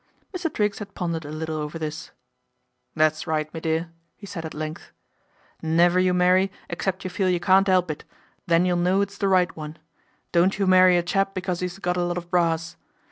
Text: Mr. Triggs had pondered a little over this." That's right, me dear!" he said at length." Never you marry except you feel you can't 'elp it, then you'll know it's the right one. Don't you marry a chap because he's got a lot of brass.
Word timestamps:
Mr. 0.35 0.51
Triggs 0.51 0.79
had 0.79 0.95
pondered 0.95 1.25
a 1.25 1.31
little 1.31 1.57
over 1.57 1.77
this." 1.77 2.09
That's 2.95 3.27
right, 3.27 3.53
me 3.53 3.59
dear!" 3.59 3.91
he 4.17 4.25
said 4.25 4.43
at 4.45 4.55
length." 4.55 4.91
Never 5.79 5.99
you 5.99 6.11
marry 6.11 6.51
except 6.71 7.03
you 7.03 7.09
feel 7.11 7.29
you 7.29 7.39
can't 7.39 7.69
'elp 7.69 7.91
it, 7.91 8.03
then 8.47 8.65
you'll 8.65 8.77
know 8.77 9.01
it's 9.01 9.19
the 9.19 9.27
right 9.27 9.55
one. 9.55 9.77
Don't 10.31 10.57
you 10.57 10.65
marry 10.65 10.97
a 10.97 11.03
chap 11.03 11.35
because 11.35 11.59
he's 11.59 11.77
got 11.77 11.97
a 11.97 12.03
lot 12.03 12.17
of 12.17 12.31
brass. 12.31 12.77